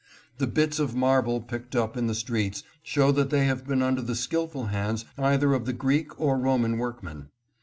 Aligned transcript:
The 0.39 0.47
bits 0.47 0.79
of 0.79 0.95
marble 0.95 1.39
picked 1.41 1.75
up 1.75 1.95
in 1.95 2.07
the 2.07 2.15
streets 2.15 2.63
show 2.81 3.11
that 3.11 3.29
they 3.29 3.45
have 3.45 3.67
been 3.67 3.83
under 3.83 4.01
the 4.01 4.15
skillful 4.15 4.65
hands 4.65 5.05
either 5.15 5.53
of 5.53 5.65
the 5.67 5.73
Greek 5.73 6.19
or 6.19 6.39
Roman 6.39 6.79
workmen. 6.79 7.27